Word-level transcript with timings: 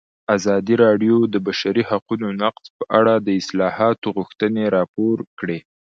ازادي 0.35 0.75
راډیو 0.83 1.15
د 1.25 1.27
د 1.33 1.35
بشري 1.47 1.83
حقونو 1.89 2.27
نقض 2.41 2.65
په 2.77 2.83
اړه 2.99 3.13
د 3.19 3.27
اصلاحاتو 3.41 4.07
غوښتنې 4.17 4.63
راپور 4.75 5.17
کړې. 5.39 5.59